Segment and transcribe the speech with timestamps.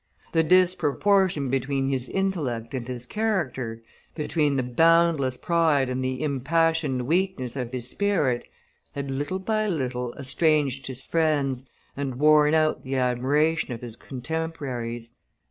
[0.31, 3.83] The disproportion between his intellect and his character,
[4.15, 8.47] between the boundless pride and the impassioned weakness of his spirit,
[8.93, 15.13] had little by little estranged his friends and worn out the admiration of his contemporaries.